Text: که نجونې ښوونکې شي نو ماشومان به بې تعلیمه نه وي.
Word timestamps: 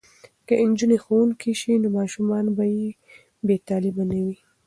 که 0.47 0.53
نجونې 0.69 0.97
ښوونکې 1.03 1.51
شي 1.61 1.73
نو 1.83 1.87
ماشومان 1.97 2.45
به 2.57 2.65
بې 3.45 3.55
تعلیمه 3.67 4.03
نه 4.11 4.19
وي. 4.25 4.37